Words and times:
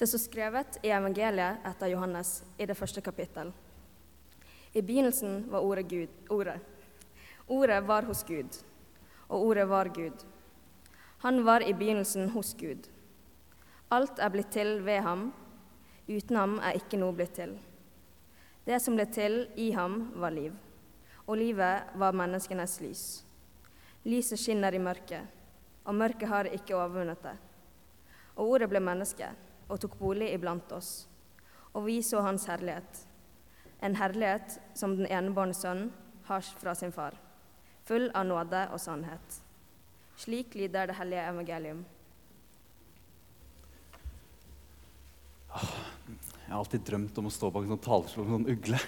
Det 0.00 0.06
står 0.06 0.18
skrevet 0.18 0.78
i 0.80 0.88
evangeliet 0.96 1.66
etter 1.68 1.90
Johannes 1.92 2.28
i 2.56 2.64
det 2.64 2.72
første 2.72 3.02
kapittel. 3.04 3.50
I 4.72 4.80
begynnelsen 4.80 5.42
var 5.52 5.60
ordet 5.60 5.90
Gud. 5.90 6.14
Ordet. 6.32 6.54
Ordet 7.46 7.82
var 7.84 8.08
hos 8.08 8.22
Gud, 8.24 8.56
og 9.28 9.44
ordet 9.50 9.66
var 9.68 9.90
Gud. 9.92 10.24
Han 11.26 11.42
var 11.44 11.60
i 11.60 11.74
begynnelsen 11.76 12.30
hos 12.32 12.54
Gud. 12.56 12.88
Alt 13.92 14.22
er 14.24 14.32
blitt 14.32 14.48
til 14.56 14.80
ved 14.86 15.02
ham. 15.04 15.26
Uten 16.08 16.40
ham 16.40 16.56
er 16.64 16.80
ikke 16.80 17.02
noe 17.02 17.12
blitt 17.20 17.36
til. 17.36 17.52
Det 18.64 18.80
som 18.80 18.96
ble 18.96 19.04
til 19.04 19.38
i 19.60 19.68
ham, 19.76 20.14
var 20.16 20.32
liv, 20.32 20.56
og 21.26 21.36
livet 21.42 21.92
var 22.00 22.16
menneskenes 22.16 22.78
lys. 22.80 23.04
Lyset 24.08 24.40
skinner 24.40 24.72
i 24.72 24.80
mørket, 24.80 25.28
og 25.84 26.00
mørket 26.00 26.28
har 26.32 26.48
ikke 26.48 26.78
overvunnet 26.80 27.20
det. 27.28 27.36
Og 28.40 28.56
ordet 28.56 28.72
ble 28.72 28.80
menneske 28.80 29.28
og 29.70 29.80
tok 29.82 29.96
bolig 30.00 30.32
iblant 30.34 30.72
oss, 30.74 31.06
og 31.72 31.86
vi 31.86 32.00
så 32.02 32.22
hans 32.26 32.48
herlighet. 32.50 33.04
En 33.80 33.96
herlighet 33.96 34.58
som 34.76 34.96
den 34.98 35.08
enebårne 35.08 35.54
sønnen 35.56 35.92
har 36.28 36.44
fra 36.60 36.74
sin 36.76 36.92
far, 36.92 37.14
full 37.88 38.10
av 38.14 38.26
nåde 38.28 38.66
og 38.74 38.82
sannhet. 38.82 39.40
Slik 40.20 40.54
lyder 40.58 40.90
det 40.90 40.98
hellige 40.98 41.24
evangelium. 41.30 41.80
Jeg 45.50 46.52
har 46.52 46.58
alltid 46.60 46.84
drømt 46.86 47.18
om 47.22 47.30
å 47.30 47.32
stå 47.32 47.48
bak 47.54 47.64
en 47.64 47.72
sånn 47.74 47.82
talerstol 47.86 48.26
med 48.26 48.36
sånn 48.36 48.52
ugle. 48.52 48.78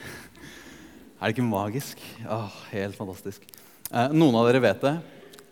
Er 1.22 1.30
det 1.30 1.34
ikke 1.36 1.46
magisk? 1.46 2.00
Åh, 2.26 2.54
helt 2.72 2.98
fantastisk. 2.98 3.46
Eh, 3.90 4.14
noen 4.14 4.34
av 4.38 4.48
dere 4.48 4.62
vet 4.64 4.82
det. 4.82 4.94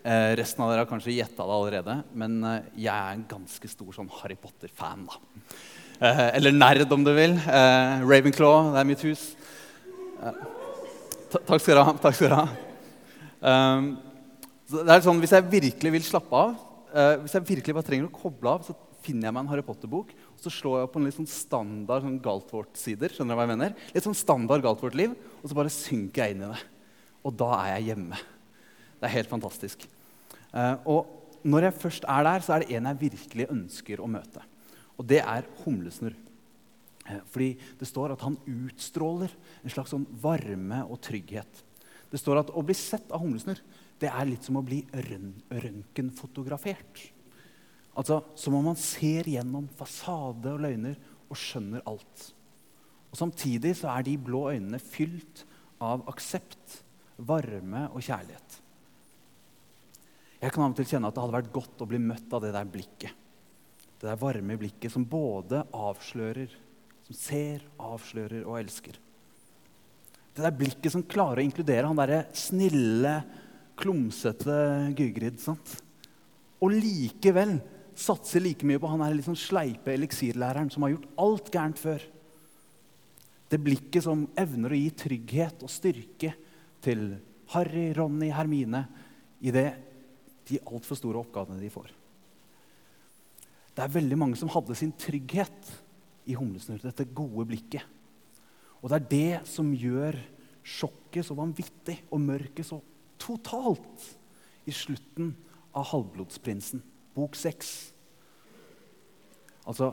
Eh, 0.01 0.31
resten 0.41 0.65
av 0.65 0.71
dere 0.71 0.85
har 0.85 0.89
kanskje 0.89 1.15
gjetta 1.17 1.45
det 1.45 1.57
allerede. 1.57 1.97
Men 2.17 2.39
eh, 2.45 2.71
jeg 2.87 2.95
er 2.95 3.17
en 3.17 3.27
ganske 3.29 3.71
stor 3.73 3.93
sånn 3.97 4.11
Harry 4.21 4.37
Potter-fan. 4.41 5.07
da. 5.11 5.45
Eh, 6.01 6.23
eller 6.39 6.57
nerd, 6.57 6.87
om 6.93 7.05
du 7.05 7.13
vil. 7.17 7.37
Eh, 7.37 8.07
Ravenclaw, 8.09 8.73
det 8.75 8.81
er 8.81 8.89
mitt 8.89 9.05
hus. 9.05 9.27
Eh, 10.21 10.41
takk 11.37 11.61
skal 11.61 11.75
dere 11.75 11.87
ha. 11.91 11.97
Takk 12.01 12.17
skal 12.17 12.31
dere 12.31 12.41
ha. 12.41 12.49
Um, 13.41 13.91
det 14.71 14.93
er 14.93 15.05
sånn, 15.05 15.21
Hvis 15.21 15.33
jeg 15.33 15.49
virkelig 15.53 15.93
vil 15.97 16.05
slappe 16.05 16.37
av, 16.37 16.57
eh, 16.93 17.15
hvis 17.23 17.37
jeg 17.37 17.49
virkelig 17.57 17.77
bare 17.77 17.89
trenger 17.89 18.09
å 18.09 18.17
koble 18.17 18.53
av, 18.53 18.65
så 18.65 18.77
finner 19.01 19.29
jeg 19.29 19.35
meg 19.35 19.47
en 19.47 19.53
Harry 19.53 19.65
Potter-bok 19.65 20.13
så 20.41 20.51
slår 20.53 20.79
jeg 20.79 20.87
opp 20.87 20.93
på 20.95 21.01
en 21.01 21.07
litt 21.09 21.17
sånn 21.19 21.29
standard 21.29 22.05
sånn 22.05 22.21
Galtvort-sider. 22.25 23.13
skjønner 23.13 23.35
du 23.35 23.39
hva 23.39 23.45
jeg 23.45 23.53
mener? 23.53 23.75
Litt 23.93 24.07
sånn 24.07 24.17
standard 24.17 24.65
Galtvort-liv, 24.65 25.13
og 25.41 25.49
så 25.51 25.57
bare 25.57 25.73
synker 25.73 26.25
jeg 26.25 26.37
inn 26.37 26.45
i 26.47 26.53
det. 26.55 26.63
Og 27.29 27.35
da 27.37 27.51
er 27.59 27.75
jeg 27.75 27.91
hjemme. 27.91 28.21
Det 29.01 29.09
er 29.09 29.17
helt 29.17 29.31
fantastisk. 29.33 29.87
Eh, 30.53 30.77
og 30.85 31.41
når 31.43 31.69
jeg 31.69 31.79
først 31.81 32.09
er 32.09 32.27
der, 32.27 32.45
så 32.45 32.55
er 32.55 32.65
det 32.65 32.77
en 32.77 32.89
jeg 32.91 33.01
virkelig 33.07 33.49
ønsker 33.53 34.03
å 34.03 34.09
møte. 34.11 34.43
Og 35.01 35.07
det 35.09 35.23
er 35.25 35.49
humlesnurr. 35.65 36.17
Eh, 37.09 37.23
Fordi 37.33 37.55
det 37.81 37.89
står 37.89 38.15
at 38.15 38.25
han 38.27 38.37
utstråler 38.45 39.33
en 39.63 39.73
slags 39.73 39.95
sånn 39.95 40.09
varme 40.21 40.83
og 40.85 41.01
trygghet. 41.05 41.65
Det 42.11 42.21
står 42.21 42.43
at 42.43 42.53
å 42.53 42.65
bli 42.67 42.77
sett 42.77 43.13
av 43.15 43.23
humlesnurr 43.23 43.63
det 44.01 44.09
er 44.09 44.29
litt 44.29 44.47
som 44.47 44.57
å 44.57 44.65
bli 44.65 44.81
røn 45.09 45.33
røntgenfotografert. 45.53 47.03
Altså 48.01 48.21
som 48.39 48.57
om 48.57 48.71
man 48.71 48.79
ser 48.81 49.29
gjennom 49.29 49.67
fasade 49.77 50.53
og 50.55 50.63
løgner 50.65 50.97
og 51.29 51.37
skjønner 51.39 51.85
alt. 51.89 52.31
Og 53.11 53.19
Samtidig 53.19 53.75
så 53.81 53.91
er 53.93 54.07
de 54.07 54.17
blå 54.21 54.47
øynene 54.55 54.81
fylt 54.81 55.45
av 55.83 56.07
aksept, 56.09 56.81
varme 57.17 57.89
og 57.91 58.05
kjærlighet. 58.07 58.61
Jeg 60.41 60.55
kan 60.55 60.65
av 60.65 60.73
og 60.73 60.79
til 60.79 60.89
kjenne 60.89 61.11
at 61.11 61.17
det 61.17 61.21
hadde 61.21 61.37
vært 61.37 61.53
godt 61.53 61.83
å 61.85 61.89
bli 61.89 61.99
møtt 62.01 62.33
av 62.33 62.41
det 62.45 62.55
der 62.55 62.69
blikket. 62.69 63.13
Det 64.01 64.09
der 64.09 64.21
varme 64.21 64.57
blikket 64.57 64.95
som 64.95 65.05
både 65.05 65.61
avslører, 65.77 66.55
som 67.05 67.19
ser, 67.19 67.67
avslører 67.77 68.47
og 68.49 68.57
elsker. 68.63 68.97
Det 70.33 70.47
der 70.47 70.57
blikket 70.57 70.95
som 70.95 71.05
klarer 71.05 71.43
å 71.43 71.45
inkludere 71.45 71.91
han 71.91 71.99
derre 71.99 72.23
snille, 72.33 73.19
klumsete 73.81 74.57
Gygrid. 74.97 75.37
sant? 75.41 75.75
Og 76.61 76.73
likevel 76.73 77.59
satser 77.97 78.41
like 78.41 78.65
mye 78.65 78.81
på 78.81 78.89
han 78.89 79.05
her 79.05 79.13
litt 79.17 79.29
sånn 79.29 79.37
sleipe 79.37 79.93
eliksirlæreren 79.93 80.73
som 80.73 80.87
har 80.87 80.95
gjort 80.95 81.11
alt 81.21 81.53
gærent 81.53 81.81
før. 81.81 82.07
Det 83.51 83.61
blikket 83.61 84.07
som 84.07 84.25
evner 84.39 84.73
å 84.73 84.81
gi 84.81 84.91
trygghet 85.05 85.65
og 85.67 85.73
styrke 85.73 86.33
til 86.81 87.05
Harry, 87.53 87.91
Ronny, 87.97 88.31
Hermine 88.33 88.87
i 89.45 89.53
det, 89.53 89.69
de 90.49 90.61
altfor 90.65 90.99
store 90.99 91.21
oppgavene 91.21 91.61
de 91.61 91.71
får. 91.73 91.91
Det 93.75 93.85
er 93.85 93.95
veldig 93.95 94.19
mange 94.19 94.39
som 94.39 94.51
hadde 94.53 94.77
sin 94.79 94.93
trygghet 94.99 95.73
i 96.29 96.37
humlesnurr, 96.37 96.83
dette 96.83 97.07
gode 97.17 97.47
blikket. 97.49 97.85
Og 98.81 98.91
det 98.91 98.99
er 98.99 99.11
det 99.13 99.41
som 99.49 99.71
gjør 99.77 100.19
sjokket 100.67 101.27
så 101.27 101.37
vanvittig 101.39 101.97
og 102.11 102.23
mørket 102.23 102.67
så 102.67 102.81
totalt 103.21 104.07
i 104.69 104.75
slutten 104.75 105.35
av 105.77 105.87
'Halvblodsprinsen', 105.87 106.83
bok 107.15 107.37
seks. 107.37 107.93
Altså, 109.67 109.93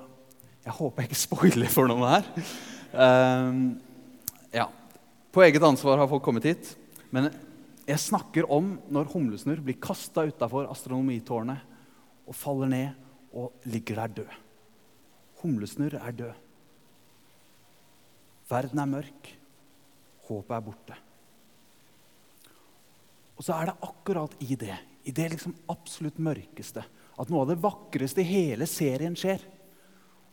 jeg 0.65 0.73
håper 0.73 1.03
jeg 1.03 1.09
ikke 1.09 1.21
spoiler 1.21 1.69
for 1.71 1.87
noen 1.87 2.07
her. 2.07 2.25
Um, 2.91 3.81
ja. 4.53 4.67
På 5.31 5.43
eget 5.45 5.63
ansvar 5.63 5.99
har 6.01 6.09
folk 6.09 6.23
kommet 6.23 6.43
hit. 6.43 6.75
Men 7.11 7.29
jeg 7.87 8.03
snakker 8.03 8.49
om 8.51 8.73
når 8.91 9.07
humlesnurr 9.13 9.61
blir 9.63 9.79
kasta 9.79 10.25
utafor 10.27 10.67
astronomitårnet 10.67 12.27
og 12.27 12.35
faller 12.35 12.71
ned 12.71 13.37
og 13.37 13.67
ligger 13.71 14.01
der 14.01 14.13
død. 14.21 14.35
Humlesnurr 15.41 15.95
er 16.01 16.15
død. 16.17 16.43
Verden 18.49 18.83
er 18.83 18.91
mørk. 18.91 19.31
Håpet 20.27 20.55
er 20.57 20.65
borte. 20.65 20.97
Og 23.37 23.45
så 23.45 23.55
er 23.55 23.69
det 23.69 23.79
akkurat 23.85 24.33
i 24.43 24.55
det, 24.59 24.75
i 25.07 25.13
det 25.15 25.29
liksom 25.35 25.53
absolutt 25.71 26.17
mørkeste, 26.19 26.81
at 26.83 27.29
noe 27.31 27.43
av 27.45 27.51
det 27.51 27.61
vakreste 27.61 28.23
i 28.23 28.27
hele 28.27 28.67
serien 28.67 29.15
skjer. 29.15 29.43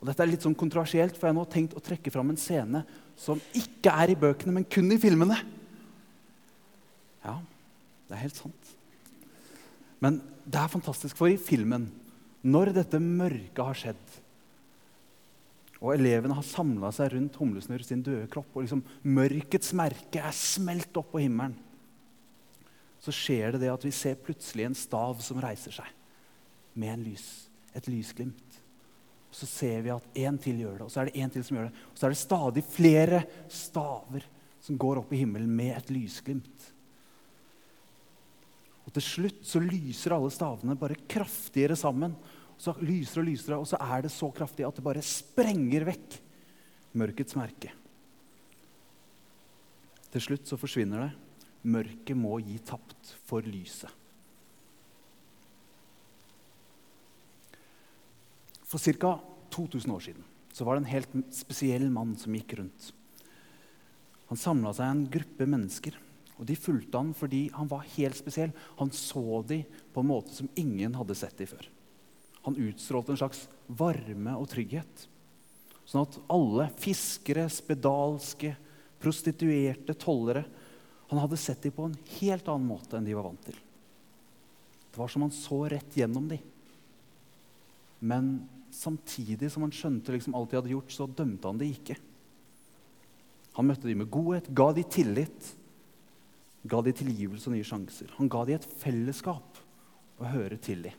Og 0.01 0.09
dette 0.09 0.25
er 0.25 0.31
litt 0.31 0.45
sånn 0.45 0.57
kontroversielt, 0.59 1.19
for 1.19 1.29
jeg 1.29 1.37
har 1.37 1.51
tenkt 1.53 1.77
å 1.77 1.83
trekke 1.85 2.11
fram 2.13 2.33
en 2.33 2.41
scene 2.41 2.83
som 3.17 3.39
ikke 3.55 3.93
er 3.93 4.15
i 4.15 4.19
bøkene, 4.19 4.57
men 4.57 4.67
kun 4.67 4.91
i 4.93 4.99
filmene. 5.01 5.37
Ja, 7.25 7.39
det 8.09 8.17
er 8.17 8.25
helt 8.27 8.39
sant. 8.39 8.75
Men 10.05 10.21
det 10.45 10.61
er 10.61 10.73
fantastisk, 10.73 11.17
for 11.17 11.31
i 11.33 11.41
filmen, 11.41 11.89
når 12.45 12.75
dette 12.77 13.01
mørket 13.01 13.65
har 13.65 13.81
skjedd, 13.81 14.19
og 15.85 15.93
elevene 15.95 16.37
har 16.37 16.47
samla 16.47 16.91
seg 16.97 17.13
rundt 17.13 17.37
Humlesnurr 17.41 17.85
sin 17.85 18.05
døde 18.05 18.29
kropp, 18.33 18.51
og 18.55 18.65
liksom 18.65 18.85
mørkets 19.17 19.73
merke 19.77 20.21
er 20.21 20.37
smelt 20.37 20.97
opp 21.01 21.11
på 21.13 21.25
himmelen, 21.25 21.57
så 23.05 23.13
skjer 23.13 23.53
det 23.53 23.67
det 23.67 23.73
at 23.73 23.83
vi 23.85 23.93
ser 23.93 24.17
plutselig 24.17 24.65
en 24.65 24.77
stav 24.79 25.19
som 25.21 25.41
reiser 25.43 25.75
seg 25.77 25.91
med 26.81 26.95
en 26.95 27.03
lys, 27.05 27.27
et 27.77 27.89
lysglimt. 27.91 28.61
Og 29.29 29.37
så 29.37 29.49
ser 29.51 29.83
vi 29.85 29.93
at 29.93 30.21
en 30.25 30.39
til 30.41 30.63
gjør 30.63 30.79
det, 30.79 30.87
og 30.87 30.93
så 30.93 31.03
er 31.03 31.11
det 31.11 31.21
en 31.21 31.35
til 31.35 31.45
som 31.45 31.59
gjør 31.59 31.69
det. 31.69 31.83
Og 31.91 31.99
så 31.99 32.07
er 32.07 32.15
det 32.15 32.21
stadig 32.21 32.65
flere 32.65 33.21
staver 33.53 34.25
som 34.65 34.79
går 34.81 35.03
opp 35.03 35.13
i 35.13 35.21
himmelen 35.21 35.53
med 35.53 35.75
et 35.75 35.93
lysglimt. 35.93 36.71
Og 38.85 38.93
til 38.93 39.05
slutt 39.05 39.45
så 39.49 39.63
lyser 39.63 40.15
alle 40.17 40.33
stavene 40.33 40.77
bare 40.79 40.99
kraftigere 41.09 41.77
sammen. 41.79 42.15
Så 42.61 42.77
lyser 42.85 43.23
og 43.23 43.29
lyser 43.29 43.57
og 43.57 43.67
så 43.69 43.81
er 43.81 44.05
det 44.05 44.13
så 44.15 44.29
kraftig 44.35 44.67
at 44.67 44.77
det 44.79 44.85
bare 44.85 45.03
sprenger 45.05 45.87
vekk 45.89 46.21
mørkets 47.01 47.37
merke. 47.39 47.73
Til 50.15 50.23
slutt 50.23 50.47
så 50.47 50.59
forsvinner 50.61 51.07
det. 51.07 51.13
Mørket 51.65 52.19
må 52.19 52.37
gi 52.45 52.59
tapt 52.63 53.15
for 53.27 53.43
lyset. 53.49 53.91
For 58.65 58.79
ca. 58.79 59.17
2000 59.55 59.93
år 59.95 60.03
siden 60.03 60.25
så 60.55 60.65
var 60.67 60.77
det 60.77 60.85
en 60.85 60.93
helt 60.93 61.13
spesiell 61.35 61.87
mann 61.95 62.17
som 62.19 62.35
gikk 62.35 62.57
rundt. 62.59 62.89
Han 64.31 64.41
samla 64.41 64.73
seg 64.75 64.91
en 64.91 65.05
gruppe 65.15 65.47
mennesker, 65.47 65.97
og 66.35 66.47
de 66.49 66.57
fulgte 66.59 66.99
han 66.99 67.13
fordi 67.15 67.47
han 67.55 67.71
var 67.71 67.87
helt 67.95 68.19
spesiell. 68.19 68.53
Han 68.81 68.91
så 68.95 69.43
dem 69.47 69.65
på 69.95 70.03
en 70.03 70.11
måte 70.11 70.35
som 70.35 70.51
ingen 70.59 70.97
hadde 70.99 71.17
sett 71.19 71.37
dem 71.39 71.51
før. 71.51 71.69
Han 72.45 72.59
utstrålte 72.61 73.15
en 73.15 73.21
slags 73.23 73.45
varme 73.67 74.35
og 74.37 74.49
trygghet. 74.53 75.07
Sånn 75.89 76.05
at 76.05 76.19
alle 76.33 76.67
fiskere, 76.81 77.47
spedalske, 77.53 78.55
prostituerte, 79.01 79.97
tollere 80.01 80.47
Han 81.11 81.21
hadde 81.21 81.37
sett 81.37 81.61
dem 81.63 81.75
på 81.77 81.85
en 81.85 81.97
helt 82.17 82.47
annen 82.49 82.65
måte 82.67 82.97
enn 82.97 83.05
de 83.05 83.13
var 83.15 83.27
vant 83.27 83.43
til. 83.45 83.57
Det 84.91 84.99
var 84.99 85.11
som 85.13 85.23
han 85.23 85.33
så 85.37 85.59
rett 85.69 85.99
gjennom 86.01 86.25
dem. 86.31 86.41
Men 88.01 88.31
samtidig 88.75 89.51
som 89.53 89.67
han 89.67 89.75
skjønte 89.77 90.15
liksom 90.17 90.35
alt 90.35 90.51
de 90.51 90.59
hadde 90.59 90.73
gjort, 90.73 90.95
så 90.97 91.07
dømte 91.07 91.53
han 91.53 91.61
de 91.61 91.69
ikke. 91.71 91.99
Han 93.61 93.69
møtte 93.69 93.87
dem 93.87 94.01
med 94.01 94.11
godhet, 94.11 94.49
ga 94.57 94.71
de 94.75 94.87
tillit, 94.97 95.51
ga 96.65 96.81
de 96.85 96.95
tilgivelse 96.97 97.51
og 97.51 97.57
nye 97.57 97.67
sjanser. 97.67 98.13
Han 98.19 98.31
ga 98.33 98.45
de 98.49 98.57
et 98.57 98.69
fellesskap 98.81 99.61
å 100.21 100.31
høre 100.33 100.59
til 100.63 100.87
i. 100.89 100.95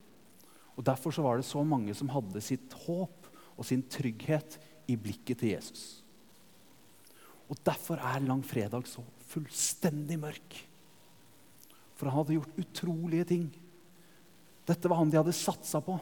Og 0.76 0.84
Derfor 0.86 1.14
så 1.16 1.24
var 1.26 1.40
det 1.40 1.48
så 1.48 1.64
mange 1.66 1.96
som 1.98 2.12
hadde 2.12 2.44
sitt 2.44 2.74
håp 2.86 3.30
og 3.56 3.68
sin 3.68 3.84
trygghet 3.90 4.60
i 4.92 4.98
blikket 5.00 5.42
til 5.42 5.56
Jesus. 5.56 5.86
Og 7.50 7.58
Derfor 7.66 8.02
er 8.02 8.26
langfredag 8.26 8.88
så 8.90 9.04
fullstendig 9.32 10.18
mørk. 10.22 10.58
For 11.96 12.10
han 12.10 12.20
hadde 12.20 12.38
gjort 12.38 12.60
utrolige 12.60 13.30
ting. 13.32 13.48
Dette 14.68 14.90
var 14.92 15.00
han 15.00 15.12
de 15.14 15.20
hadde 15.22 15.36
satsa 15.38 15.80
på. 15.86 15.96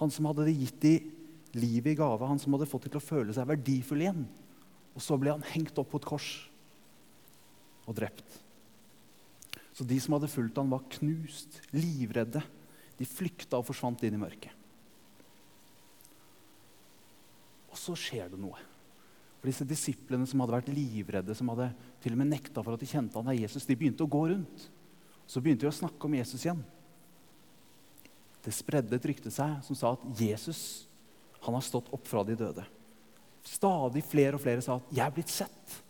Han 0.00 0.12
som 0.14 0.28
hadde 0.30 0.48
gitt 0.54 0.80
dem 0.82 1.14
livet 1.58 1.92
i 1.92 1.98
gave. 1.98 2.26
Han 2.26 2.40
som 2.40 2.54
hadde 2.56 2.70
fått 2.70 2.86
dem 2.86 2.96
til 2.96 3.02
å 3.02 3.08
føle 3.08 3.34
seg 3.36 3.50
verdifulle 3.50 4.06
igjen. 4.06 4.26
Og 4.96 5.04
så 5.04 5.18
ble 5.20 5.34
han 5.34 5.44
hengt 5.52 5.78
opp 5.78 5.92
på 5.92 6.00
et 6.00 6.08
kors 6.08 6.30
og 7.88 7.96
drept. 7.98 8.47
Så 9.78 9.84
de 9.86 9.94
som 10.02 10.16
hadde 10.16 10.30
fulgt 10.30 10.56
ham, 10.58 10.72
var 10.74 10.86
knust, 10.90 11.60
livredde. 11.70 12.40
De 12.98 13.06
flykta 13.06 13.60
og 13.60 13.68
forsvant 13.68 14.00
inn 14.02 14.16
i 14.16 14.18
mørket. 14.18 14.50
Og 17.70 17.78
så 17.78 17.94
skjer 17.94 18.32
det 18.32 18.40
noe. 18.42 18.58
For 19.38 19.46
disse 19.46 19.66
disiplene 19.70 20.26
som 20.26 20.42
hadde 20.42 20.56
vært 20.56 20.72
livredde, 20.74 21.36
som 21.38 21.52
hadde 21.52 21.68
til 22.02 22.16
og 22.16 22.18
med 22.18 22.32
nekta 22.32 22.64
for 22.64 22.74
at 22.74 22.82
de 22.82 22.88
kjente 22.90 23.14
han 23.20 23.30
av 23.30 23.38
Jesus, 23.38 23.68
de 23.68 23.76
begynte 23.78 24.02
å 24.02 24.10
gå 24.10 24.24
rundt. 24.32 24.64
Så 25.30 25.38
begynte 25.44 25.62
de 25.62 25.70
å 25.70 25.78
snakke 25.78 26.08
om 26.08 26.16
Jesus 26.18 26.42
igjen. 26.42 26.64
Det 28.42 28.56
spredde 28.56 28.98
et 28.98 29.08
rykte 29.12 29.30
seg 29.30 29.60
som 29.62 29.78
sa 29.78 29.94
at 29.94 30.02
Jesus 30.18 30.88
han 31.44 31.54
har 31.54 31.62
stått 31.62 31.92
opp 31.94 32.10
fra 32.10 32.24
de 32.26 32.34
døde. 32.34 32.66
Stadig 33.46 34.02
flere 34.10 34.34
og 34.34 34.42
flere 34.42 34.64
sa 34.64 34.80
at 34.82 34.90
'jeg 34.90 35.06
er 35.06 35.14
blitt 35.14 35.30
sett' 35.30 35.82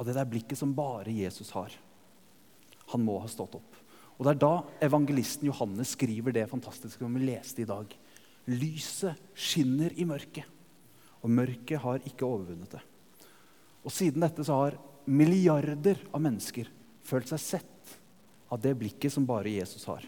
av 0.00 0.06
det 0.06 0.18
der 0.18 0.26
blikket 0.26 0.58
som 0.58 0.74
bare 0.74 1.14
Jesus 1.14 1.50
har. 1.54 1.70
Han 2.92 3.04
må 3.06 3.18
ha 3.22 3.28
stått 3.30 3.56
opp. 3.58 3.78
Og 4.18 4.26
Det 4.26 4.34
er 4.34 4.42
da 4.42 4.54
evangelisten 4.84 5.48
Johannes 5.48 5.94
skriver 5.96 6.34
det 6.36 6.50
fantastiske 6.50 7.00
som 7.02 7.14
vi 7.16 7.26
leste 7.26 7.64
i 7.64 7.68
dag. 7.68 7.90
Lyset 8.52 9.18
skinner 9.34 9.94
i 9.98 10.06
mørket 10.06 10.48
og 11.22 11.30
mørket 11.30 11.82
har 11.82 12.02
ikke 12.06 12.26
overvunnet 12.26 12.74
det. 12.74 12.82
Og 13.82 13.94
Siden 13.94 14.22
dette 14.22 14.44
så 14.46 14.58
har 14.58 14.78
milliarder 15.06 16.00
av 16.14 16.22
mennesker 16.22 16.68
følt 17.06 17.30
seg 17.30 17.42
sett 17.42 17.94
av 18.52 18.60
det 18.62 18.74
blikket 18.78 19.14
som 19.14 19.26
bare 19.26 19.50
Jesus 19.50 19.86
har. 19.90 20.04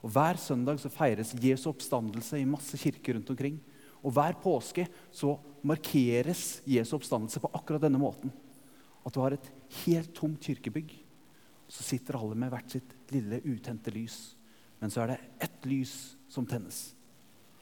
Og 0.00 0.10
Hver 0.14 0.38
søndag 0.40 0.80
så 0.80 0.90
feires 0.92 1.34
Jesu 1.42 1.68
oppstandelse 1.70 2.38
i 2.40 2.48
masse 2.48 2.78
kirker 2.80 3.18
rundt 3.18 3.30
omkring. 3.34 3.58
Og 4.00 4.14
hver 4.16 4.32
påske 4.40 4.86
så 5.12 5.34
markeres 5.66 6.62
Jesu 6.64 6.94
oppstandelse 6.96 7.42
på 7.42 7.50
akkurat 7.52 7.82
denne 7.84 8.00
måten. 8.00 8.32
At 9.04 9.12
du 9.12 9.20
har 9.20 9.36
et 9.36 9.50
helt 9.82 10.14
tomt 10.16 10.40
kirkebygg. 10.40 10.94
Så 11.70 11.86
sitter 11.86 12.18
alle 12.18 12.34
med 12.38 12.50
hvert 12.50 12.72
sitt 12.72 12.94
lille 13.14 13.38
utente 13.46 13.92
lys. 13.94 14.18
Men 14.80 14.90
så 14.90 15.04
er 15.04 15.12
det 15.12 15.20
ett 15.46 15.66
lys 15.70 15.94
som 16.30 16.46
tennes. 16.48 16.90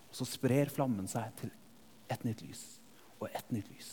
Og 0.09 0.17
så 0.17 0.27
sprer 0.29 0.73
flammen 0.73 1.09
seg 1.11 1.33
til 1.41 1.53
et 2.09 2.23
nytt 2.25 2.45
lys 2.47 2.63
og 3.19 3.29
et 3.29 3.51
nytt 3.53 3.69
lys. 3.73 3.91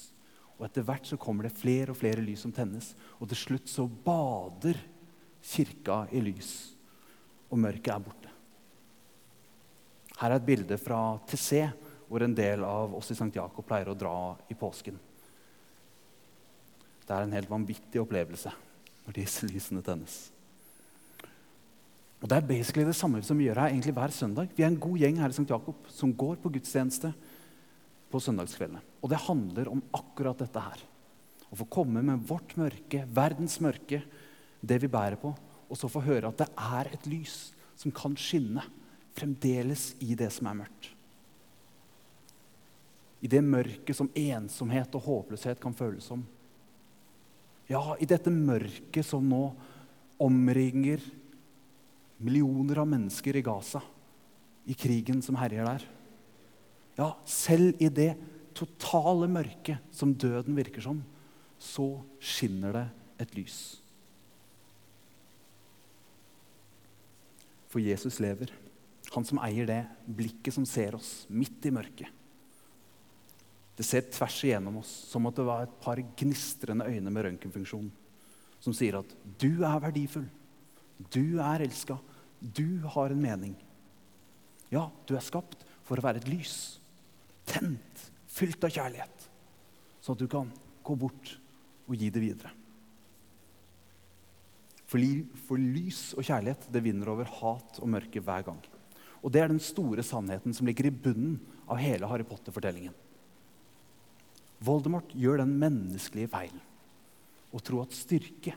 Og 0.56 0.68
etter 0.70 0.86
hvert 0.88 1.08
så 1.10 1.18
kommer 1.20 1.48
det 1.48 1.58
flere 1.58 1.92
og 1.92 2.00
flere 2.00 2.24
lys 2.24 2.46
som 2.46 2.54
tennes. 2.56 2.94
Og 3.20 3.28
til 3.32 3.42
slutt 3.42 3.68
så 3.68 3.88
bader 3.90 4.80
kirka 5.46 6.06
i 6.16 6.22
lys, 6.24 6.54
og 7.52 7.60
mørket 7.62 7.92
er 7.94 8.06
borte. 8.06 8.32
Her 10.16 10.32
er 10.32 10.40
et 10.40 10.48
bilde 10.48 10.78
fra 10.80 11.00
Tessé, 11.28 11.68
hvor 12.08 12.24
en 12.24 12.38
del 12.38 12.64
av 12.66 12.94
oss 12.96 13.12
i 13.12 13.18
St. 13.18 13.34
Jakob 13.36 13.68
pleier 13.68 13.92
å 13.92 13.98
dra 13.98 14.16
i 14.50 14.56
påsken. 14.58 14.96
Det 17.06 17.14
er 17.14 17.26
en 17.26 17.36
helt 17.36 17.52
vanvittig 17.52 18.02
opplevelse 18.02 18.54
når 19.06 19.20
disse 19.20 19.48
lysene 19.50 19.84
tennes. 19.88 20.18
Og 22.24 22.30
Det 22.32 22.38
er 22.40 22.48
basically 22.48 22.86
det 22.88 22.98
samme 22.98 23.22
som 23.26 23.38
vi 23.38 23.46
gjør 23.46 23.60
her 23.62 23.74
egentlig 23.74 23.94
hver 23.94 24.14
søndag. 24.16 24.50
Vi 24.58 24.64
er 24.64 24.72
en 24.72 24.82
god 24.82 24.98
gjeng 24.98 25.20
her 25.22 25.30
i 25.30 25.36
St. 25.36 25.50
Jakob 25.50 25.90
som 25.94 26.14
går 26.16 26.40
på 26.42 26.50
gudstjeneste 26.56 27.12
på 28.10 28.22
søndagskveldene. 28.24 28.82
Og 29.04 29.12
det 29.12 29.24
handler 29.28 29.70
om 29.70 29.84
akkurat 29.94 30.40
dette 30.42 30.64
her. 30.64 30.82
Å 31.52 31.60
få 31.60 31.68
komme 31.70 32.02
med 32.02 32.24
vårt 32.26 32.56
mørke, 32.58 33.04
verdens 33.14 33.60
mørke, 33.62 34.02
det 34.66 34.80
vi 34.82 34.90
bærer 34.90 35.20
på, 35.22 35.36
og 35.70 35.78
så 35.78 35.90
få 35.92 36.02
høre 36.06 36.32
at 36.32 36.42
det 36.42 36.50
er 36.50 36.90
et 36.96 37.06
lys 37.10 37.38
som 37.78 37.94
kan 37.94 38.16
skinne 38.18 38.64
fremdeles 39.16 39.92
i 40.04 40.16
det 40.18 40.32
som 40.34 40.50
er 40.50 40.64
mørkt. 40.64 40.90
I 43.22 43.30
det 43.32 43.42
mørket 43.46 43.98
som 43.98 44.10
ensomhet 44.18 44.98
og 44.98 45.06
håpløshet 45.06 45.62
kan 45.62 45.78
føles 45.78 46.10
som. 46.10 46.26
Ja, 47.72 47.96
i 47.98 48.06
dette 48.06 48.30
mørket 48.30 49.06
som 49.08 49.26
nå 49.26 49.48
omringer 50.22 51.02
millioner 52.22 52.82
av 52.84 52.90
mennesker 52.90 53.36
i 53.36 53.44
Gaza, 53.46 53.82
i 54.66 54.76
krigen 54.78 55.22
som 55.26 55.38
herjer 55.40 55.68
der. 55.68 55.86
Ja, 56.96 57.10
selv 57.28 57.82
i 57.82 57.90
det 57.92 58.14
totale 58.56 59.28
mørket 59.28 59.82
som 59.94 60.14
døden 60.16 60.56
virker 60.56 60.86
som, 60.86 61.02
så 61.60 61.90
skinner 62.24 62.76
det 62.76 62.86
et 63.26 63.34
lys. 63.36 63.58
For 67.72 67.84
Jesus 67.84 68.22
lever. 68.24 68.54
Han 69.16 69.26
som 69.28 69.40
eier 69.44 69.68
det 69.68 69.82
blikket 70.08 70.56
som 70.56 70.66
ser 70.68 70.96
oss 70.98 71.26
midt 71.28 71.66
i 71.68 71.74
mørket. 71.76 72.08
Det 73.76 73.84
ser 73.84 74.08
tvers 74.08 74.38
igjennom 74.48 74.80
oss, 74.80 74.92
som 75.10 75.28
at 75.28 75.36
det 75.36 75.46
var 75.48 75.66
et 75.66 75.78
par 75.84 76.00
gnistrende 76.18 76.88
øyne 76.88 77.12
med 77.12 77.28
røntgenfunksjon, 77.28 77.92
som 78.64 78.74
sier 78.74 79.00
at 79.00 79.16
'du 79.38 79.64
er 79.64 79.80
verdifull', 79.84 80.30
'du 81.12 81.40
er 81.40 81.66
elska', 81.68 82.00
'du 82.42 82.88
har 82.88 83.12
en 83.12 83.22
mening'. 83.22 83.60
Ja, 84.72 84.90
du 85.08 85.16
er 85.16 85.22
skapt 85.22 85.66
for 85.84 85.98
å 85.98 86.02
være 86.02 86.18
et 86.18 86.28
lys 86.28 86.80
tent, 87.46 88.12
fylt 88.28 88.64
av 88.64 88.74
kjærlighet, 88.74 89.30
sånn 90.02 90.16
at 90.16 90.24
du 90.24 90.28
kan 90.28 90.52
gå 90.84 90.96
bort 90.96 91.38
og 91.88 91.96
gi 91.96 92.10
det 92.10 92.22
videre. 92.22 92.52
For, 94.86 95.02
for 95.48 95.58
lys 95.58 96.14
og 96.16 96.24
kjærlighet 96.24 96.68
det 96.72 96.84
vinner 96.86 97.10
over 97.10 97.26
hat 97.26 97.80
og 97.82 97.90
mørke 97.90 98.22
hver 98.22 98.46
gang. 98.46 98.62
Og 99.26 99.32
Det 99.34 99.42
er 99.42 99.50
den 99.50 99.60
store 99.60 100.04
sannheten 100.06 100.54
som 100.54 100.68
ligger 100.68 100.86
i 100.86 100.94
bunnen 100.94 101.40
av 101.68 101.82
hele 101.82 102.06
Harry 102.06 102.24
Potter-fortellingen. 102.24 102.94
Voldemort 104.64 105.12
gjør 105.16 105.42
den 105.44 105.56
menneskelige 105.60 106.32
feilen 106.32 106.62
å 107.56 107.62
tro 107.64 107.82
at 107.84 107.96
styrke 107.96 108.56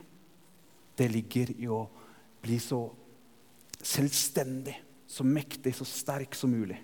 det 0.99 1.07
ligger 1.11 1.51
i 1.55 1.67
å 1.71 1.85
bli 2.43 2.57
så 2.59 2.81
selvstendig, 3.79 4.75
så 5.07 5.23
mektig, 5.23 5.71
så 5.75 5.87
sterk 5.87 6.35
som 6.35 6.51
mulig. 6.51 6.77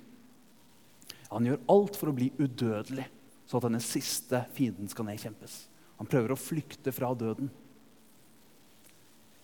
Han 1.28 1.48
gjør 1.48 1.66
alt 1.72 2.00
for 2.00 2.12
å 2.12 2.16
bli 2.16 2.30
udødelig, 2.40 3.10
så 3.46 3.60
at 3.60 3.68
denne 3.68 3.84
siste 3.84 4.46
fienden 4.56 4.88
skal 4.92 5.10
nedkjempes. 5.10 5.58
Han 6.00 6.08
prøver 6.08 6.32
å 6.32 6.40
flykte 6.40 6.94
fra 6.96 7.12
døden. 7.16 7.52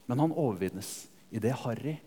Men 0.07 0.23
han 0.23 0.35
overvinnes 0.35 1.09
idet 1.35 1.53
Harry 1.65 1.97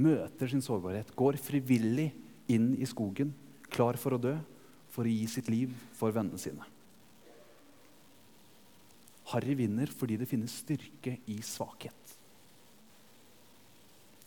møter 0.00 0.48
sin 0.48 0.64
sårbarhet, 0.64 1.12
går 1.16 1.36
frivillig 1.40 2.10
inn 2.50 2.72
i 2.80 2.88
skogen, 2.88 3.34
klar 3.70 4.00
for 4.00 4.16
å 4.16 4.20
dø, 4.20 4.34
for 4.90 5.06
å 5.06 5.12
gi 5.12 5.26
sitt 5.30 5.52
liv 5.52 5.72
for 5.96 6.16
vennene 6.16 6.40
sine. 6.40 6.64
Harry 9.30 9.54
vinner 9.58 9.90
fordi 9.92 10.18
det 10.20 10.28
finnes 10.30 10.54
styrke 10.62 11.16
i 11.30 11.38
svakhet. 11.44 12.16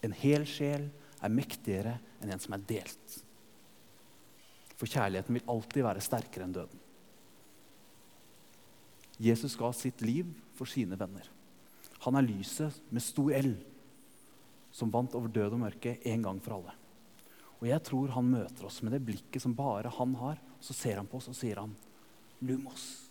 En 0.04 0.16
hel 0.20 0.46
sjel 0.50 0.90
er 1.24 1.32
mektigere 1.32 1.98
enn 2.22 2.34
en 2.34 2.42
som 2.44 2.56
er 2.56 2.66
delt. 2.68 3.20
For 4.76 4.90
kjærligheten 4.90 5.38
vil 5.38 5.52
alltid 5.54 5.86
være 5.86 6.04
sterkere 6.04 6.48
enn 6.48 6.56
døden. 6.56 6.80
Jesus 9.24 9.56
ga 9.56 9.70
sitt 9.76 10.02
liv 10.04 10.28
for 10.58 10.68
sine 10.68 10.98
venner. 11.00 11.28
Han 12.04 12.18
er 12.20 12.26
lyset 12.26 12.82
med 12.92 13.06
stor 13.06 13.32
L 13.38 13.54
som 14.74 14.92
vant 14.92 15.14
over 15.16 15.30
død 15.32 15.54
og 15.54 15.62
mørke 15.62 16.00
en 16.10 16.24
gang 16.26 16.40
for 16.44 16.58
alle. 16.58 16.74
Og 17.62 17.70
jeg 17.70 17.84
tror 17.88 18.12
han 18.12 18.28
møter 18.28 18.66
oss 18.68 18.82
med 18.84 18.96
det 18.96 19.04
blikket 19.06 19.44
som 19.44 19.54
bare 19.56 19.92
han 20.00 20.16
har. 20.20 20.42
Så 20.60 20.76
ser 20.76 20.98
han 21.00 21.08
på 21.08 21.22
oss 21.22 21.30
og 21.32 21.38
sier 21.38 21.62
han, 21.62 21.76
'Lumos, 22.42 23.03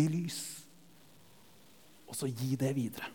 bli 0.00 0.24
lys.' 0.24 0.64
Og 2.10 2.16
så 2.16 2.26
gi 2.26 2.56
det 2.58 2.72
videre. 2.74 3.06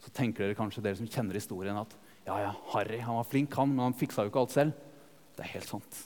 Så 0.00 0.10
tenker 0.16 0.46
dere 0.46 0.56
kanskje, 0.56 0.82
dere 0.82 0.96
som 0.96 1.10
kjenner 1.10 1.36
historien, 1.36 1.76
at 1.76 1.92
ja, 2.24 2.38
ja, 2.40 2.54
Harry 2.72 3.02
han 3.02 3.18
var 3.18 3.28
flink, 3.28 3.52
han, 3.58 3.74
men 3.74 3.90
han 3.90 3.98
fiksa 3.98 4.24
jo 4.24 4.32
ikke 4.32 4.40
alt 4.46 4.54
selv. 4.54 4.72
Det 5.36 5.44
er 5.44 5.54
helt 5.58 5.68
sant. 5.68 6.00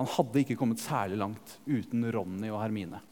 Han 0.00 0.08
hadde 0.08 0.42
ikke 0.42 0.56
kommet 0.58 0.82
særlig 0.82 1.18
langt 1.20 1.58
uten 1.68 2.06
Ronny 2.14 2.50
og 2.50 2.62
Hermine. 2.62 3.02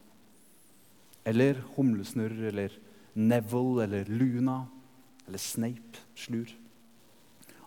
Eller 1.23 1.61
Humlesnurr 1.75 2.49
eller 2.49 2.73
Neville 3.13 3.85
eller 3.85 4.09
Luna 4.09 4.63
eller 5.27 5.39
Snape, 5.39 6.01
Slur. 6.17 6.49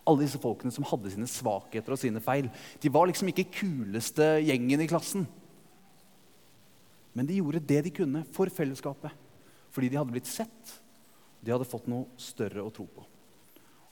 Alle 0.05 0.25
disse 0.25 0.39
folkene 0.41 0.73
som 0.73 0.85
hadde 0.85 1.11
sine 1.13 1.27
svakheter 1.29 1.95
og 1.95 1.99
sine 2.01 2.21
feil. 2.23 2.49
De 2.81 2.91
var 2.93 3.09
liksom 3.09 3.31
ikke 3.31 3.49
kuleste 3.59 4.35
gjengen 4.45 4.83
i 4.83 4.89
klassen. 4.89 5.25
Men 7.15 7.27
de 7.29 7.39
gjorde 7.39 7.63
det 7.63 7.81
de 7.87 7.93
kunne 7.95 8.25
for 8.35 8.51
fellesskapet. 8.53 9.13
Fordi 9.73 9.89
de 9.91 9.97
hadde 9.99 10.13
blitt 10.13 10.29
sett 10.29 10.75
de 11.45 11.53
hadde 11.53 11.67
fått 11.69 11.85
noe 11.91 12.09
større 12.17 12.63
å 12.65 12.71
tro 12.73 12.87
på. 12.89 13.03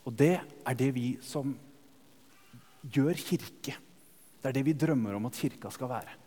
Og 0.10 0.15
det 0.17 0.36
er 0.41 0.77
det 0.77 0.89
vi 0.96 1.05
som 1.24 1.53
gjør 2.82 3.20
kirke. 3.22 3.75
Det 4.41 4.50
er 4.50 4.55
det 4.58 4.65
vi 4.65 4.75
drømmer 4.75 5.15
om 5.15 5.29
at 5.29 5.38
kirka 5.38 5.70
skal 5.72 5.91
være. 5.91 6.17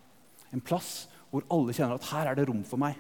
En 0.55 0.63
plass 0.63 1.09
hvor 1.33 1.45
alle 1.53 1.75
kjenner 1.75 1.99
at 1.99 2.07
her 2.13 2.31
er 2.31 2.39
det 2.39 2.47
rom 2.49 2.63
for 2.65 2.81
meg. 2.81 2.95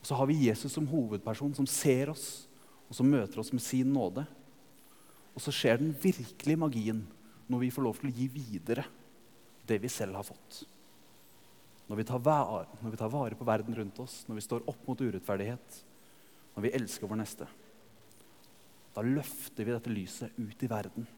Og 0.00 0.08
så 0.08 0.16
har 0.18 0.26
vi 0.26 0.40
Jesus 0.48 0.72
som 0.74 0.88
hovedperson, 0.88 1.52
som 1.54 1.68
ser 1.68 2.10
oss, 2.10 2.48
og 2.88 2.96
som 2.96 3.06
møter 3.12 3.38
oss 3.44 3.52
med 3.54 3.62
sin 3.62 3.92
nåde. 3.92 4.24
Og 5.32 5.40
så 5.40 5.54
skjer 5.54 5.80
den 5.80 5.94
virkelige 5.96 6.60
magien 6.60 7.02
når 7.50 7.64
vi 7.64 7.72
får 7.72 7.86
lov 7.86 7.98
til 8.00 8.10
å 8.10 8.14
gi 8.16 8.28
videre 8.32 8.84
det 9.68 9.78
vi 9.82 9.90
selv 9.92 10.18
har 10.18 10.26
fått. 10.26 10.62
Når 11.88 11.98
vi, 11.98 12.04
vare, 12.24 12.66
når 12.80 12.94
vi 12.94 13.00
tar 13.00 13.10
vare 13.12 13.36
på 13.36 13.46
verden 13.46 13.76
rundt 13.76 13.98
oss, 14.00 14.22
når 14.28 14.38
vi 14.38 14.44
står 14.46 14.68
opp 14.70 14.86
mot 14.88 15.00
urettferdighet, 15.00 15.80
når 16.54 16.66
vi 16.66 16.74
elsker 16.78 17.08
vår 17.08 17.20
neste. 17.20 17.48
Da 18.92 19.04
løfter 19.04 19.66
vi 19.66 19.74
dette 19.74 19.92
lyset 19.92 20.38
ut 20.38 20.62
i 20.64 20.70
verden. 20.70 21.08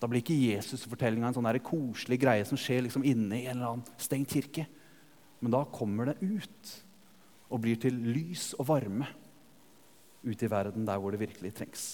Da 0.00 0.08
blir 0.10 0.22
ikke 0.22 0.36
Jesus-fortellinga 0.36 1.30
en 1.30 1.36
sånn 1.36 1.60
koselig 1.64 2.18
greie 2.22 2.46
som 2.46 2.58
skjer 2.60 2.84
liksom 2.86 3.06
inne 3.08 3.38
i 3.38 3.46
en 3.46 3.56
eller 3.56 3.76
annen 3.76 4.00
stengt 4.02 4.34
kirke. 4.34 4.66
Men 5.40 5.54
da 5.54 5.64
kommer 5.70 6.10
det 6.10 6.18
ut 6.22 6.74
og 7.50 7.62
blir 7.64 7.78
til 7.80 7.96
lys 8.10 8.52
og 8.58 8.68
varme 8.70 9.08
ut 10.24 10.42
i 10.42 10.50
verden 10.50 10.86
der 10.88 11.00
hvor 11.00 11.14
det 11.14 11.22
virkelig 11.22 11.54
trengs. 11.58 11.86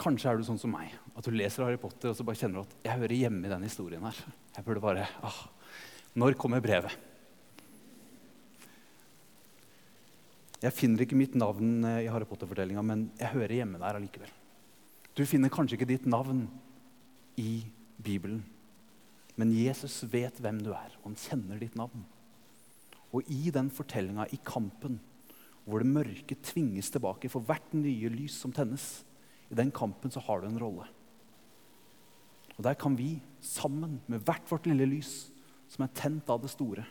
Kanskje 0.00 0.30
er 0.30 0.40
du 0.40 0.46
sånn 0.46 0.60
som 0.60 0.72
meg, 0.72 0.94
at 1.12 1.26
du 1.26 1.34
leser 1.34 1.66
Harry 1.66 1.78
Potter 1.80 2.12
og 2.12 2.16
så 2.16 2.24
bare 2.24 2.40
kjenner 2.40 2.64
at 2.64 2.74
jeg 2.86 3.00
hører 3.02 3.16
hjemme 3.18 3.44
i 3.44 3.52
den 3.52 3.66
historien 3.66 4.04
her. 4.06 4.20
Jeg 4.56 4.64
burde 4.64 4.82
bare, 4.84 5.06
ah, 5.26 5.40
Når 6.16 6.34
kommer 6.40 6.62
brevet? 6.64 6.96
Jeg 10.60 10.76
finner 10.76 11.04
ikke 11.04 11.16
mitt 11.16 11.36
navn 11.40 11.84
eh, 11.88 12.02
i 12.04 12.08
Harry 12.12 12.26
Potter-fortellinga, 12.28 12.82
men 12.84 13.06
jeg 13.16 13.32
hører 13.32 13.60
hjemme 13.60 13.80
der 13.80 13.96
allikevel. 13.96 14.32
Du 15.16 15.22
finner 15.28 15.52
kanskje 15.52 15.78
ikke 15.78 15.88
ditt 15.88 16.08
navn 16.08 16.42
i 17.40 17.62
Bibelen, 18.00 18.42
men 19.40 19.54
Jesus 19.56 20.02
vet 20.12 20.36
hvem 20.40 20.58
du 20.60 20.72
er, 20.76 20.92
og 21.00 21.10
han 21.10 21.20
kjenner 21.20 21.60
ditt 21.60 21.78
navn. 21.80 22.04
Og 23.16 23.24
i 23.32 23.48
den 23.54 23.70
fortellinga, 23.72 24.28
i 24.32 24.40
kampen, 24.44 24.98
hvor 25.64 25.80
det 25.80 25.92
mørke 25.92 26.36
tvinges 26.44 26.92
tilbake 26.92 27.30
for 27.32 27.44
hvert 27.46 27.72
nye 27.76 28.12
lys 28.12 28.36
som 28.42 28.52
tennes, 28.52 29.00
i 29.50 29.58
den 29.58 29.70
kampen 29.74 30.12
så 30.12 30.22
har 30.24 30.40
du 30.40 30.48
en 30.48 30.60
rolle. 30.60 30.86
Og 32.56 32.64
Der 32.64 32.74
kan 32.74 32.96
vi, 32.98 33.20
sammen 33.40 34.00
med 34.06 34.20
hvert 34.24 34.50
vårt 34.50 34.66
lille 34.66 34.86
lys, 34.86 35.30
som 35.68 35.84
er 35.84 35.94
tent 35.94 36.28
av 36.30 36.42
det 36.42 36.50
store, 36.52 36.84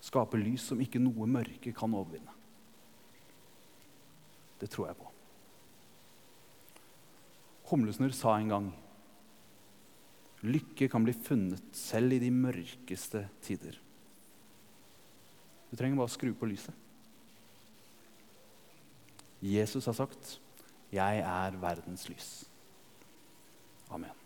skape 0.00 0.40
lys 0.40 0.64
som 0.70 0.80
ikke 0.80 1.00
noe 1.00 1.28
mørke 1.28 1.72
kan 1.76 1.94
overvinne. 1.94 2.34
Det 4.60 4.68
tror 4.72 4.90
jeg 4.90 4.98
på. 4.98 5.08
Humlesnurr 7.70 8.12
sa 8.16 8.34
en 8.36 8.50
gang 8.50 8.72
lykke 10.42 10.88
kan 10.90 11.04
bli 11.04 11.14
funnet 11.14 11.76
selv 11.76 12.16
i 12.16 12.20
de 12.22 12.30
mørkeste 12.32 13.26
tider. 13.44 13.76
Du 15.70 15.76
trenger 15.76 16.00
bare 16.00 16.10
å 16.10 16.12
skru 16.12 16.32
på 16.34 16.48
lyset. 16.50 16.74
Jesus 19.40 19.86
har 19.88 19.96
sagt 19.96 20.38
'Jeg 20.92 21.18
er 21.18 21.50
verdens 21.50 22.08
lys'. 22.08 22.48
Amen. 23.90 24.19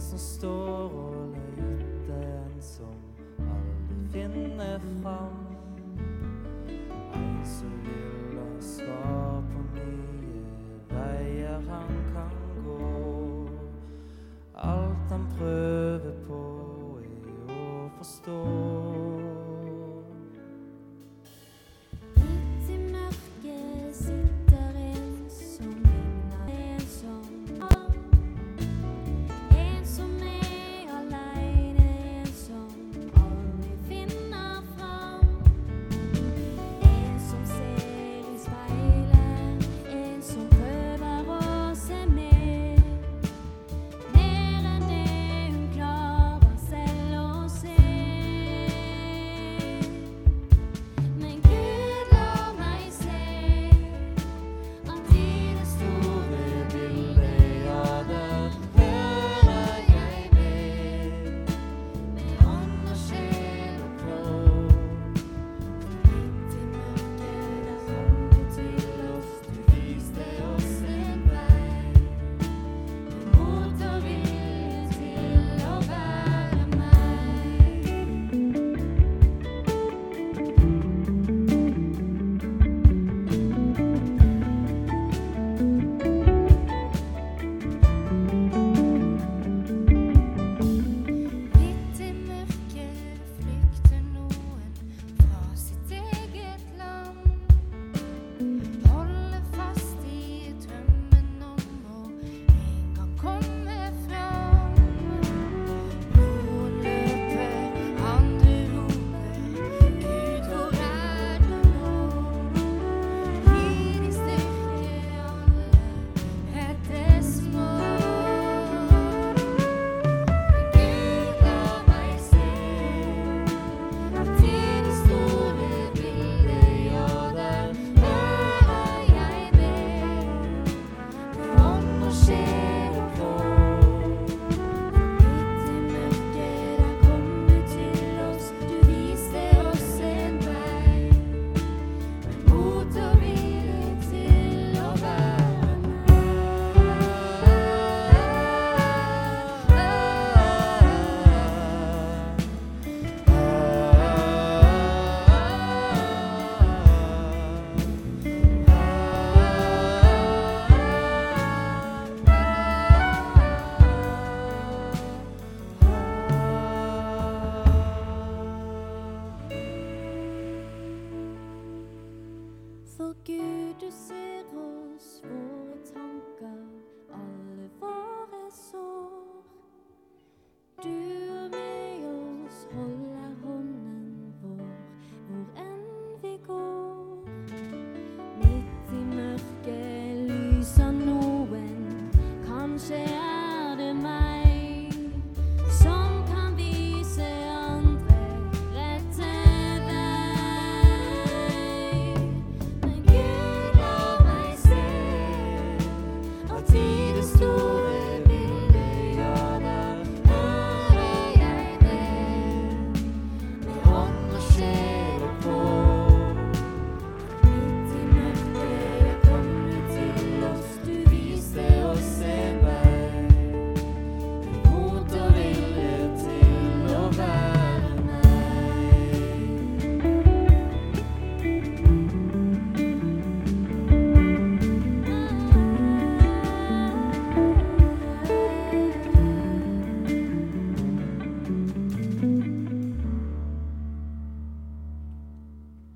som 0.00 0.18
står 0.18 0.92
og 0.96 1.36
leter, 1.56 2.44
en 2.54 2.62
som 2.62 2.94
aldri 3.38 3.98
finner 4.12 4.78
fram. 5.02 5.46
En 7.14 7.44
som 7.44 7.74
vil 7.84 8.38
ha 8.38 8.60
svar 8.60 9.42
på 9.50 9.64
nye 9.74 10.40
veier 10.88 11.60
han 11.68 11.92
kan 12.14 12.64
gå. 12.64 13.48
Alt 14.54 15.12
han 15.12 15.28
prøver 15.36 15.79